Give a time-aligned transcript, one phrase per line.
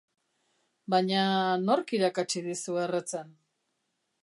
[0.93, 1.25] Baina,
[1.67, 3.33] nork irakatsi dizu erretzen?